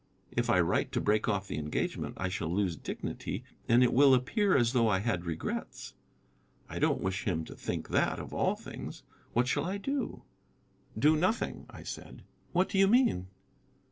If 0.31 0.49
I 0.49 0.59
write 0.59 0.91
to 0.93 0.99
break 0.99 1.29
off 1.29 1.47
the 1.47 1.59
engagement 1.59 2.15
I 2.17 2.27
shall 2.27 2.51
lose 2.51 2.75
dignity, 2.75 3.43
and 3.69 3.83
it 3.83 3.93
will 3.93 4.15
appear 4.15 4.57
as 4.57 4.73
though 4.73 4.87
I 4.87 4.97
had 4.97 5.25
regrets. 5.25 5.93
I 6.67 6.79
don't 6.79 7.01
wish 7.03 7.25
him 7.25 7.45
to 7.45 7.53
think 7.55 7.89
that, 7.89 8.17
of 8.17 8.33
all 8.33 8.55
things. 8.55 9.03
What 9.33 9.47
shall 9.47 9.65
I 9.65 9.77
do?" 9.77 10.23
"Do 10.97 11.15
nothing," 11.15 11.67
I 11.69 11.83
said. 11.83 12.23
"What 12.51 12.67
do 12.69 12.79
you 12.79 12.87
mean?" 12.87 13.27